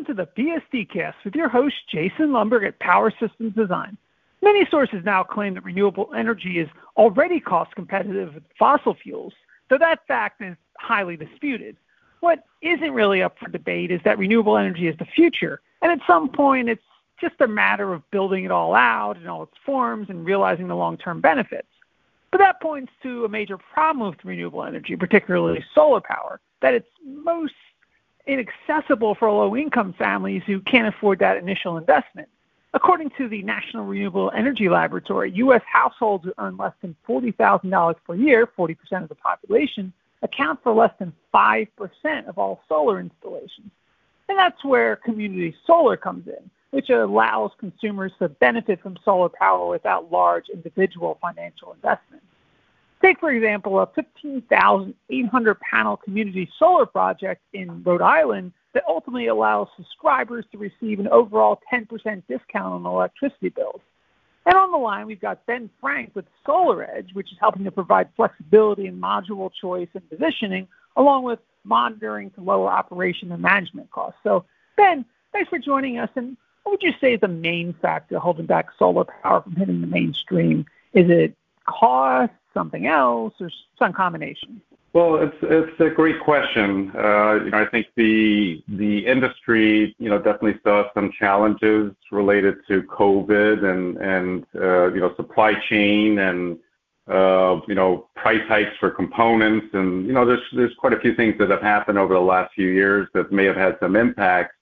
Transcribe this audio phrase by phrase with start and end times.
[0.00, 3.98] Welcome to the PSDcast with your host, Jason Lomberg at Power Systems Design.
[4.40, 9.34] Many sources now claim that renewable energy is already cost competitive with fossil fuels,
[9.68, 11.76] though that fact is highly disputed.
[12.20, 16.06] What isn't really up for debate is that renewable energy is the future, and at
[16.06, 16.80] some point it's
[17.20, 20.76] just a matter of building it all out in all its forms and realizing the
[20.76, 21.68] long term benefits.
[22.30, 26.88] But that points to a major problem with renewable energy, particularly solar power, that it's
[27.04, 27.52] most
[28.26, 32.28] inaccessible for low income families who can't afford that initial investment.
[32.72, 35.62] According to the National Renewable Energy Laboratory, U.S.
[35.66, 40.92] households who earn less than $40,000 per year, 40% of the population, account for less
[40.98, 41.68] than 5%
[42.28, 43.70] of all solar installations.
[44.28, 49.68] And that's where community solar comes in, which allows consumers to benefit from solar power
[49.68, 52.26] without large individual financial investments.
[53.02, 59.68] Take, for example, a 15,800 panel community solar project in Rhode Island that ultimately allows
[59.76, 61.88] subscribers to receive an overall 10%
[62.28, 63.80] discount on electricity bills.
[64.46, 68.08] And on the line, we've got Ben Frank with SolarEdge, which is helping to provide
[68.16, 74.18] flexibility in module choice and positioning, along with monitoring to lower operation and management costs.
[74.22, 74.44] So,
[74.76, 76.08] Ben, thanks for joining us.
[76.16, 79.80] And what would you say is the main factor holding back solar power from hitting
[79.80, 80.66] the mainstream?
[80.92, 81.34] Is it
[81.66, 84.60] cost, something else, or some combination?
[84.92, 86.90] Well, it's it's a great question.
[86.96, 92.56] Uh, you know, I think the the industry, you know, definitely saw some challenges related
[92.66, 96.58] to COVID and and uh, you know supply chain and
[97.06, 101.14] uh, you know price hikes for components and you know there's there's quite a few
[101.14, 104.54] things that have happened over the last few years that may have had some impact.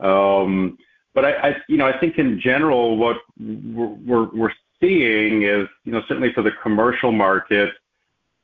[0.00, 0.78] Um,
[1.14, 5.68] but I, I you know I think in general what we're, we're, we're seeing is,
[5.84, 7.70] you know, certainly for the commercial market,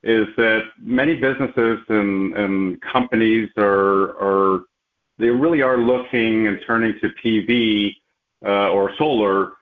[0.03, 4.65] is that many businesses and, and companies are, are
[5.19, 7.97] they really are looking and turning to PV
[8.45, 9.53] uh, or solar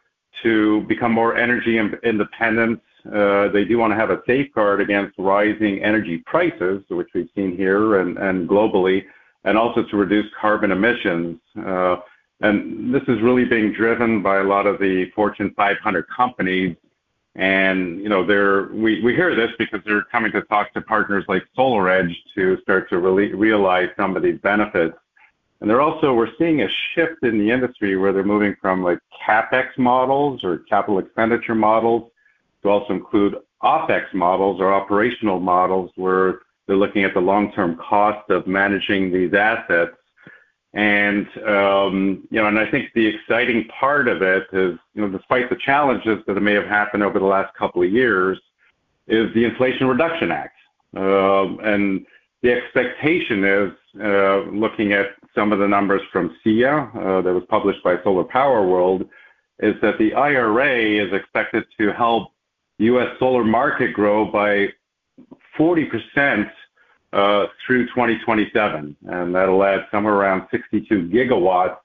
[0.42, 2.80] to become more energy independent.
[3.06, 7.56] Uh, they do want to have a safeguard against rising energy prices, which we've seen
[7.56, 9.04] here and, and globally,
[9.44, 11.38] and also to reduce carbon emissions.
[11.64, 11.96] Uh,
[12.42, 16.76] and this is really being driven by a lot of the Fortune 500 companies.
[17.36, 21.24] And, you know, they're, we, we hear this because they're coming to talk to partners
[21.28, 24.96] like SolarEdge to start to really realize some of these benefits.
[25.60, 28.98] And they're also, we're seeing a shift in the industry where they're moving from like
[29.24, 32.10] CapEx models or capital expenditure models
[32.62, 38.28] to also include OpEx models or operational models where they're looking at the long-term cost
[38.30, 39.92] of managing these assets
[40.74, 45.08] and um, you know, and I think the exciting part of it is, you know,
[45.08, 48.38] despite the challenges that may have happened over the last couple of years,
[49.06, 50.56] is the Inflation Reduction Act.
[50.96, 52.06] Uh, and
[52.42, 53.70] the expectation is,
[54.02, 58.24] uh, looking at some of the numbers from SEIA uh, that was published by Solar
[58.24, 59.02] Power World,
[59.60, 62.32] is that the IRA is expected to help
[62.78, 63.08] U.S.
[63.18, 64.68] solar market grow by
[65.56, 66.61] 40 percent uh,
[67.12, 71.76] through 2027, and that'll add somewhere around 62 gigawatts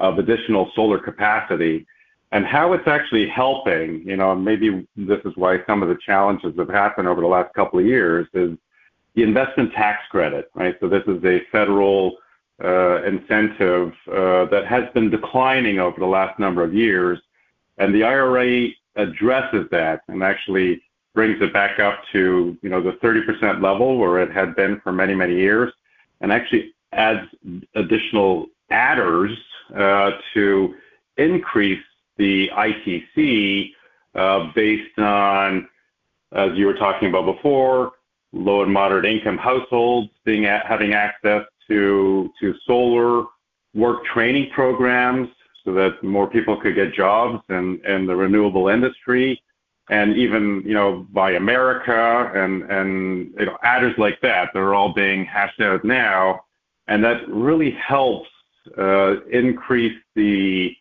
[0.00, 1.86] of additional solar capacity.
[2.32, 6.54] And how it's actually helping, you know, maybe this is why some of the challenges
[6.58, 8.56] have happened over the last couple of years, is
[9.14, 10.76] the investment tax credit, right?
[10.80, 12.16] So this is a federal
[12.62, 17.20] uh, incentive uh, that has been declining over the last number of years,
[17.78, 20.82] and the IRA addresses that and actually
[21.14, 24.92] brings it back up to, you know, the 30% level where it had been for
[24.92, 25.72] many, many years,
[26.20, 27.26] and actually adds
[27.76, 29.30] additional adders
[29.76, 30.74] uh, to
[31.16, 31.82] increase
[32.16, 33.70] the ITC
[34.14, 35.68] uh, based on,
[36.32, 37.92] as you were talking about before,
[38.32, 43.26] low and moderate income households being having access to to solar
[43.74, 45.28] work training programs
[45.64, 49.40] so that more people could get jobs in the renewable industry
[49.90, 54.50] and even you know buy America and and you know adders like that.
[54.52, 56.44] They're all being hashed out now,
[56.88, 58.28] and that really helps
[58.78, 60.74] uh, increase the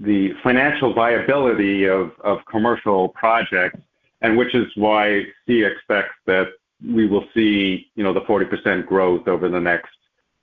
[0.00, 3.78] the financial viability of, of commercial projects,
[4.22, 6.48] and which is why SEIA expects that
[6.84, 9.92] we will see you know the 40% growth over the next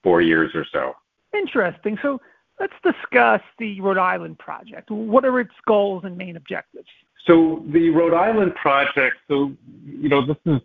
[0.04, 0.96] four years or so.
[1.34, 1.98] Interesting.
[2.02, 2.20] So
[2.60, 4.90] let's discuss the Rhode Island project.
[4.90, 6.90] What are its goals and main objectives?
[7.28, 9.52] So the Rhode Island project, so,
[9.86, 10.62] you know, this is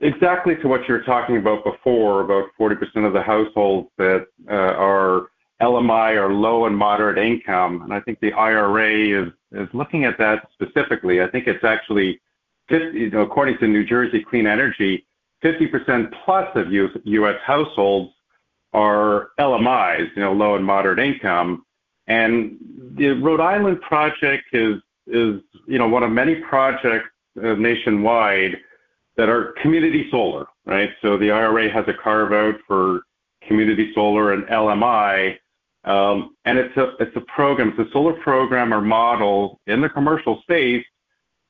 [0.00, 4.54] exactly to what you were talking about before, about 40% of the households that uh,
[4.54, 5.28] are
[5.62, 7.82] LMI or low and moderate income.
[7.82, 11.20] And I think the IRA is, is looking at that specifically.
[11.22, 12.20] I think it's actually,
[12.68, 15.06] 50, you know, according to New Jersey Clean Energy,
[15.44, 17.36] 50% plus of U.S.
[17.44, 18.12] households
[18.72, 21.64] are LMIs, you know, low and moderate income.
[22.06, 22.56] And
[22.96, 27.08] the Rhode Island project is, is you know, one of many projects
[27.42, 28.56] uh, nationwide
[29.16, 30.90] that are community solar, right?
[31.02, 33.02] So the IRA has a carve out for
[33.46, 35.36] community solar and LMI.
[35.84, 39.88] Um, and it's a, it's a program, it's a solar program or model in the
[39.88, 40.84] commercial space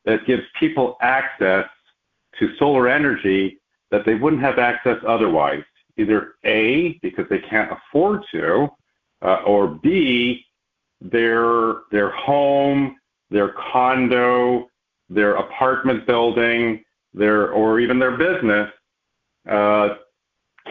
[0.05, 1.67] that gives people access
[2.39, 3.59] to solar energy
[3.91, 5.63] that they wouldn't have access otherwise.
[5.97, 8.69] Either A, because they can't afford to,
[9.23, 10.45] uh, or B,
[11.01, 12.97] their, their home,
[13.31, 14.69] their condo,
[15.09, 16.85] their apartment building,
[17.15, 18.71] their, or even their business
[19.49, 19.95] uh,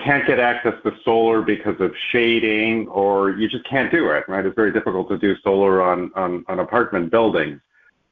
[0.03, 4.45] can't get access to solar because of shading or you just can't do it, right?
[4.45, 7.59] It's very difficult to do solar on, on, on apartment buildings.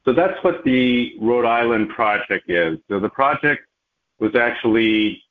[0.04, 2.78] So that's what the Rhode Island project is.
[2.88, 3.62] So the project
[4.18, 5.22] was actually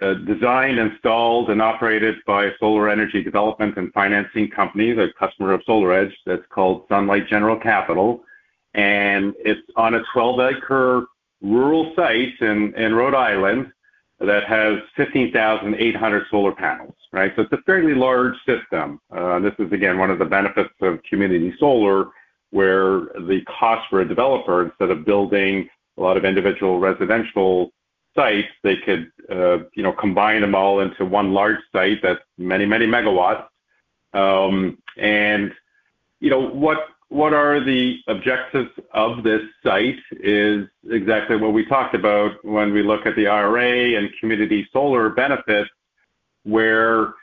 [0.00, 5.52] uh, designed, installed, and operated by a solar energy development and financing company, the customer
[5.52, 8.24] of SolarEdge, that's called Sunlight General Capital.
[8.74, 11.06] And it's on a 12 acre
[11.42, 13.72] rural site in, in Rhode Island
[14.20, 17.32] that has 15,800 solar panels, right?
[17.36, 19.00] So it's a fairly large system.
[19.14, 22.06] Uh, this is, again, one of the benefits of community solar,
[22.50, 25.68] where the cost for a developer, instead of building
[25.98, 27.72] a lot of individual residential
[28.14, 32.64] sites, they could, uh, you know, combine them all into one large site that's many,
[32.64, 33.46] many megawatts.
[34.12, 35.52] Um, and,
[36.20, 41.94] you know, what what are the objectives of this site is exactly what we talked
[41.94, 45.70] about when we look at the IRA and community solar benefits,
[46.42, 47.14] where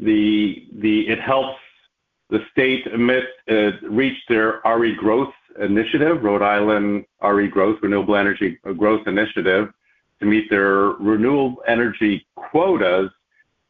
[0.00, 1.60] the the it helps
[2.30, 8.58] the state emit, uh, reach their RE growth initiative, Rhode Island RE growth, renewable energy
[8.76, 9.72] growth initiative,
[10.18, 13.08] to meet their renewable energy quotas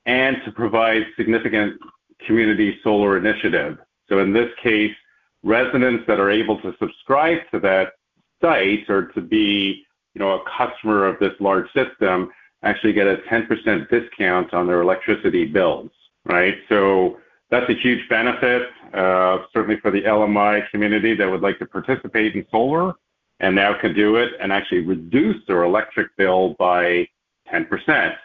[0.06, 1.78] and to provide significant
[2.26, 3.76] community solar initiative.
[4.08, 4.94] So in this case,
[5.42, 7.92] residents that are able to subscribe to that
[8.40, 12.30] site or to be, you know, a customer of this large system
[12.62, 15.90] actually get a 10% discount on their electricity bills,
[16.24, 16.56] right?
[16.68, 17.18] So
[17.50, 18.62] that's a huge benefit,
[18.94, 22.94] uh, certainly for the LMI community that would like to participate in solar
[23.40, 27.06] and now can do it and actually reduce their electric bill by
[27.52, 28.16] 10%.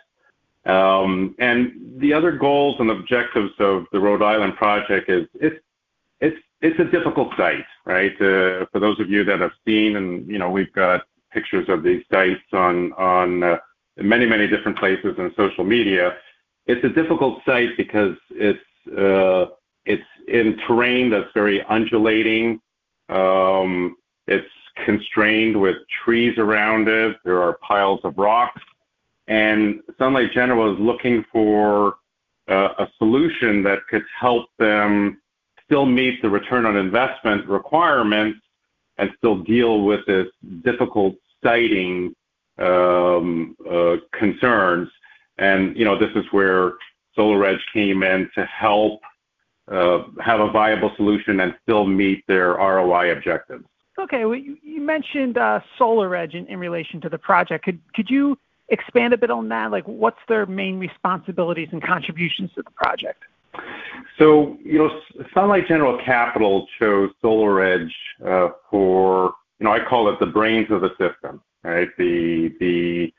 [0.66, 5.60] Um, and the other goals and objectives of the Rhode Island project is it's
[6.22, 8.14] it's it's a difficult site, right?
[8.16, 11.02] Uh, for those of you that have seen, and you know, we've got
[11.32, 13.58] pictures of these sites on on uh,
[13.98, 16.16] many many different places on social media.
[16.66, 18.60] It's a difficult site because it's
[18.98, 19.54] uh,
[19.86, 22.62] it's in terrain that's very undulating.
[23.10, 24.48] Um, it's
[24.86, 27.18] constrained with trees around it.
[27.26, 28.62] There are piles of rocks.
[29.28, 31.96] And Sunlight General is looking for
[32.50, 35.22] uh, a solution that could help them
[35.74, 38.40] still meet the return on investment requirements
[39.00, 40.28] and still deal with this
[40.64, 42.14] difficult siting
[42.60, 44.88] um, uh, concerns.
[45.40, 46.74] And, you know, this is where
[47.18, 49.02] SolarEdge came in to help
[49.68, 53.66] uh, have a viable solution and still meet their ROI objectives.
[53.98, 54.26] Okay.
[54.26, 57.66] Well, you, you mentioned uh, SolarEdge in, in relation to the project.
[57.66, 58.38] Could could you
[58.70, 59.72] expand a bit on that?
[59.72, 63.24] Like, what's their main responsibilities and contributions to the project?
[64.20, 65.02] So, you know,
[65.34, 67.92] Sunlight General Capital chose SolarEdge
[68.26, 71.90] uh, for, you know, I call it the brains of the system, right?
[71.98, 73.14] The the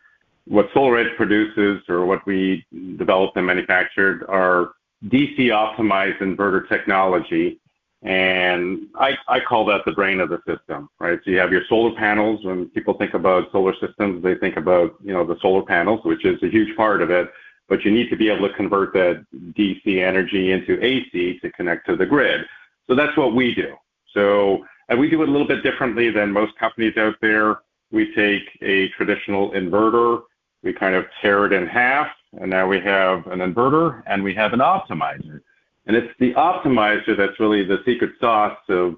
[0.46, 2.64] what SolarEdge produces or what we
[2.96, 4.72] developed and manufactured are
[5.06, 7.60] DC optimized inverter technology
[8.04, 11.18] and I, I call that the brain of the system, right?
[11.24, 12.44] So you have your solar panels.
[12.44, 16.22] When people think about solar systems, they think about, you know, the solar panels, which
[16.26, 17.30] is a huge part of it.
[17.68, 21.86] But you need to be able to convert that DC energy into AC to connect
[21.86, 22.42] to the grid.
[22.86, 23.74] So that's what we do.
[24.12, 27.60] So, and we do it a little bit differently than most companies out there.
[27.90, 30.22] We take a traditional inverter,
[30.62, 32.08] we kind of tear it in half,
[32.40, 35.40] and now we have an inverter and we have an optimizer.
[35.86, 38.96] And it's the optimizer that's really the secret sauce of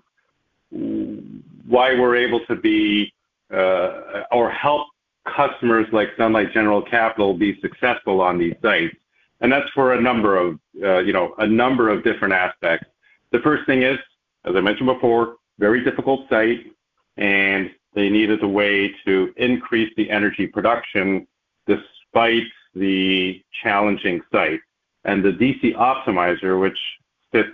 [0.70, 3.12] why we're able to be
[3.52, 4.88] uh, or help
[5.34, 8.94] customers like Sunlight General Capital be successful on these sites.
[9.40, 12.86] And that's for a number of, uh, you know, a number of different aspects.
[13.32, 13.98] The first thing is,
[14.44, 16.66] as I mentioned before, very difficult site,
[17.16, 21.26] and they needed a way to increase the energy production
[21.66, 24.60] despite the challenging site
[25.04, 26.78] and the DC optimizer, which
[27.32, 27.48] sits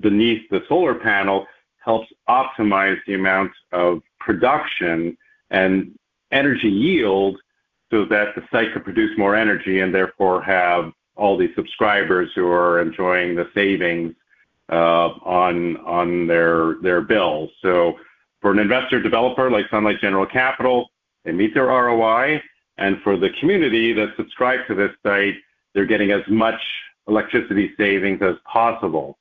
[0.00, 1.46] beneath the solar panel,
[1.78, 5.16] helps optimize the amount of production
[5.50, 5.98] and
[6.32, 7.38] energy yield
[7.90, 12.46] so that the site could produce more energy and therefore have all these subscribers who
[12.46, 14.14] are enjoying the savings
[14.70, 17.50] uh, on on their their bills.
[17.62, 17.94] So
[18.40, 20.90] for an investor developer like Sunlight General Capital,
[21.24, 22.40] they meet their ROI,
[22.76, 25.34] and for the community that subscribe to this site,
[25.74, 26.60] they're getting as much
[27.08, 29.18] electricity savings as possible.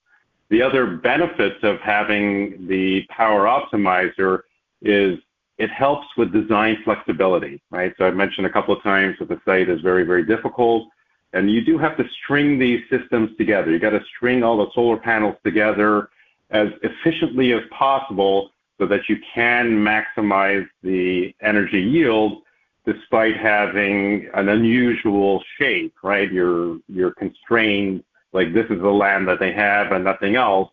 [0.50, 4.42] The other benefits of having the Power Optimizer
[4.82, 5.18] is
[5.58, 7.94] it helps with design flexibility, right?
[7.98, 10.88] So I've mentioned a couple of times that the site is very, very difficult,
[11.34, 13.72] and you do have to string these systems together.
[13.72, 16.10] You got to string all the solar panels together
[16.52, 22.44] as efficiently as possible so that you can maximize the energy yield
[22.86, 26.32] despite having an unusual shape, right?
[26.32, 30.72] You're you're constrained like this is the land that they have and nothing else.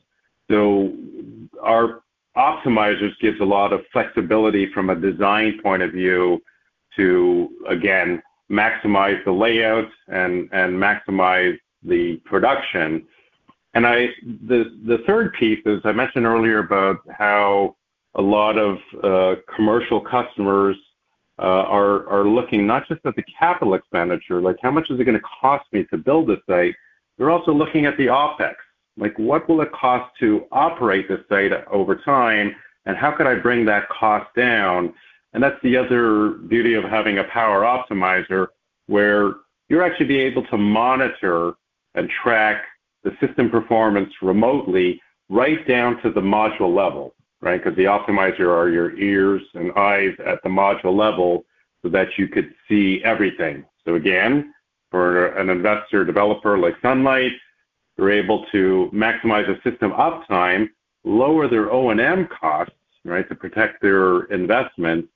[0.49, 0.95] So
[1.61, 2.04] our
[2.37, 6.43] optimizers gives a lot of flexibility from a design point of view
[6.97, 13.07] to again maximize the layout and and maximize the production.
[13.75, 14.09] And I
[14.49, 17.77] the the third piece is I mentioned earlier about how
[18.15, 20.77] a lot of uh, commercial customers
[21.39, 25.05] uh, are are looking not just at the capital expenditure, like how much is it
[25.05, 26.75] going to cost me to build this site.
[27.17, 28.55] They're also looking at the opex,
[28.97, 32.55] like what will it cost to operate this site over time,
[32.87, 34.93] and how could I bring that cost down?
[35.33, 38.49] And that's the other beauty of having a power optimizer,
[38.87, 39.35] where
[39.69, 41.55] you're actually be able to monitor
[41.95, 42.65] and track
[43.03, 47.63] the system performance remotely right down to the module level right?
[47.63, 51.45] Because the optimizer are your ears and eyes at the module level
[51.83, 53.65] so that you could see everything.
[53.85, 54.55] So again,
[54.91, 57.33] for an investor developer like Sunlight,
[57.97, 60.69] they're able to maximize the system uptime,
[61.05, 62.75] lower their O&M costs,
[63.05, 65.07] right, to protect their investment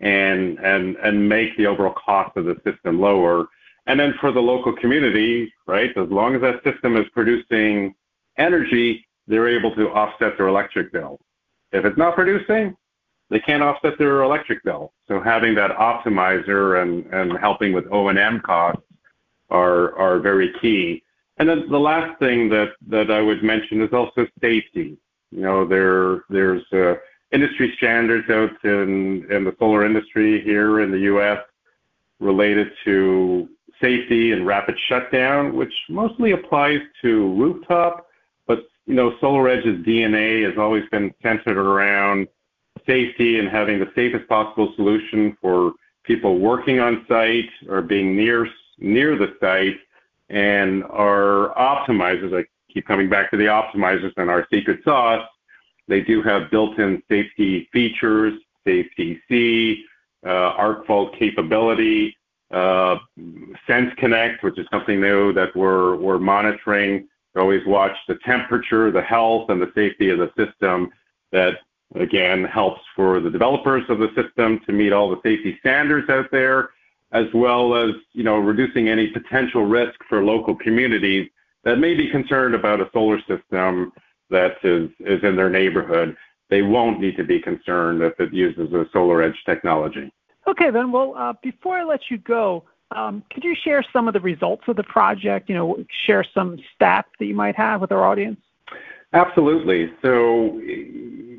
[0.00, 3.46] and and and make the overall cost of the system lower.
[3.86, 7.94] And then for the local community, right, as long as that system is producing
[8.36, 11.20] energy, they're able to offset their electric bill.
[11.72, 12.76] If it's not producing,
[13.30, 14.92] they can't offset their electric bill.
[15.08, 18.82] So having that optimizer and, and helping with O&M costs
[19.50, 21.02] are, are very key.
[21.38, 24.96] And then the last thing that, that I would mention is also safety.
[25.30, 26.94] You know, there, there's uh,
[27.32, 31.38] industry standards out in, in the solar industry here in the U.S.
[32.20, 33.48] related to
[33.80, 38.06] safety and rapid shutdown, which mostly applies to rooftop
[38.46, 42.28] But you know, SolarEdge's DNA has always been centered around
[42.86, 45.72] safety and having the safest possible solution for
[46.04, 48.46] people working on site or being near
[48.78, 49.76] near the site.
[50.28, 55.26] And our optimizers, I keep coming back to the optimizers and our secret sauce.
[55.88, 58.34] They do have built-in safety features,
[58.66, 59.78] SafeDC,
[60.26, 62.16] uh, arc fault capability,
[62.50, 62.96] uh,
[63.66, 68.90] Sense Connect, which is something new that we're we're monitoring We always watch the temperature,
[68.90, 70.90] the health, and the safety of the system.
[71.32, 71.54] That
[71.94, 76.30] again helps for the developers of the system to meet all the safety standards out
[76.30, 76.70] there,
[77.16, 81.28] as well as you know reducing any potential risk for local communities
[81.64, 83.92] that may be concerned about a solar system
[84.30, 86.16] that is is in their neighborhood.
[86.48, 90.12] They won't need to be concerned if it uses a SolarEdge technology.
[90.46, 90.92] Okay, then.
[90.92, 92.62] Well, uh, before I let you go,
[92.94, 95.48] um, could you share some of the results of the project?
[95.48, 98.40] You know, share some stats that you might have with our audience.
[99.12, 99.90] Absolutely.
[100.02, 100.60] So,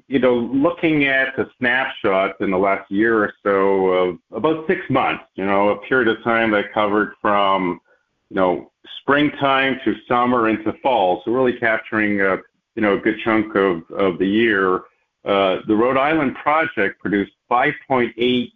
[0.07, 4.81] you know, looking at the snapshot in the last year or so of about six
[4.89, 7.81] months, you know, a period of time that covered from,
[8.29, 8.71] you know,
[9.01, 11.21] springtime to summer into fall.
[11.25, 12.37] So really capturing a,
[12.75, 14.81] you know, a good chunk of, of the year.
[15.25, 18.51] Uh, the Rhode Island project produced 5.81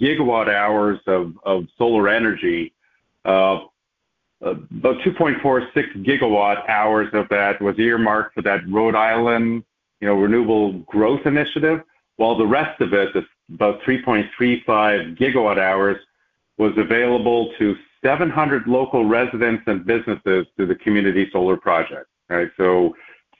[0.00, 2.74] gigawatt hours of, of solar energy.
[3.24, 3.60] Uh,
[4.40, 9.62] about 2.46 gigawatt hours of that was earmarked for that Rhode Island,
[10.02, 11.80] you know, renewable growth initiative,
[12.16, 13.10] while the rest of it,
[13.54, 15.96] about 3.35 gigawatt hours,
[16.58, 22.06] was available to 700 local residents and businesses through the community solar project.
[22.28, 22.96] Right, so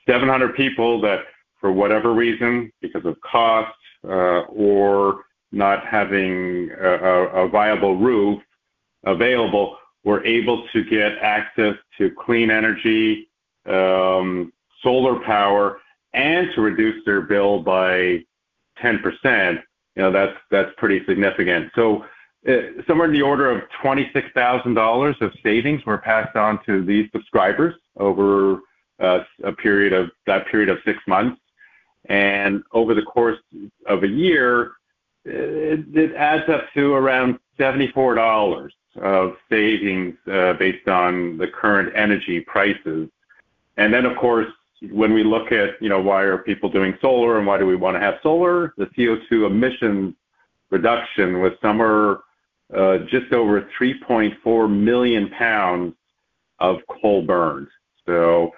[0.09, 1.21] 700 people that,
[1.61, 8.40] for whatever reason, because of cost, uh, or not having a, a viable roof
[9.04, 13.28] available, were able to get access to clean energy,
[13.66, 14.52] um,
[14.83, 15.78] solar power,
[16.14, 18.25] and to reduce their bill by
[18.83, 19.62] 10%.
[19.97, 21.71] You know, that's that's pretty significant.
[21.75, 22.04] So
[22.49, 27.75] uh, somewhere in the order of $26,000 of savings were passed on to these subscribers
[27.99, 28.61] over
[29.00, 31.40] uh, a period of that period of six months.
[32.07, 33.38] And over the course
[33.87, 34.73] of a year,
[35.25, 38.71] it, it adds up to around $74.
[39.00, 43.09] of savings uh, based on the current energy prices.
[43.76, 44.52] And then, of course,
[44.91, 47.77] when we look at, you know, why are people doing solar and why do we
[47.77, 50.15] want to have solar, the CO2 emissions
[50.71, 52.21] reduction was somewhere
[52.75, 55.95] uh, just over 3.4 million pounds
[56.59, 57.69] of coal burned.
[58.07, 58.53] So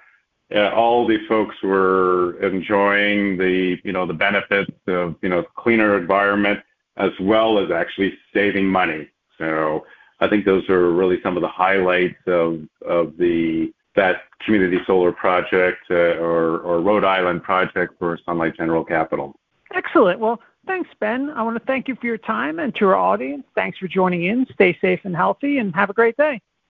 [0.55, 5.97] uh, all the folks were enjoying the, you know, the benefits of, you know, cleaner
[5.97, 6.59] environment
[6.97, 9.09] as well as actually saving money.
[9.37, 9.85] So
[10.21, 15.83] I think those are really some of the highlights of the that community solar project
[15.89, 19.33] uh, or, or Rhode Island project for Sunlight General Capital.
[19.73, 20.19] Excellent.
[20.19, 21.29] Well, thanks, Ben.
[21.31, 23.43] I want to thank you for your time and to our audience.
[23.55, 24.45] Thanks for joining in.
[24.53, 26.41] Stay safe and healthy and have a great day.